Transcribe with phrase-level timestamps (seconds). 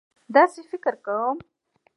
[0.35, 1.37] داسې فکر کوم.